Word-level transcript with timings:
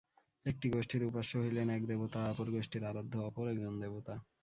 একটি 0.45 0.67
গোষ্ঠীর 0.69 1.03
উপাস্য 1.03 1.31
হইলেন 1.37 1.67
এক 1.69 1.83
দেবতা, 1.85 2.19
অপর 2.31 2.47
গোষ্ঠীর 2.51 2.83
আরাধ্য 2.85 3.13
অপর 3.29 3.45
একজন 3.47 3.73
দেবতা। 3.81 4.15